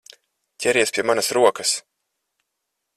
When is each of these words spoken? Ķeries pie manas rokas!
Ķeries 0.65 0.93
pie 0.95 1.05
manas 1.11 1.29
rokas! 1.39 1.75